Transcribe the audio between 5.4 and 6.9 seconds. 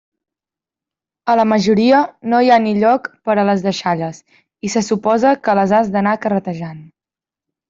que les has d'anar carretejant.